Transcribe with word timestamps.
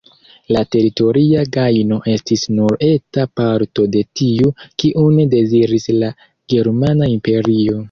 La 0.55 0.61
teritoria 0.75 1.43
gajno 1.57 1.99
estis 2.13 2.45
nur 2.61 2.75
eta 2.87 3.27
parto 3.41 3.87
de 3.97 4.03
tiu, 4.23 4.55
kiun 4.85 5.23
deziris 5.37 5.89
la 6.01 6.13
germana 6.57 7.15
imperio. 7.17 7.79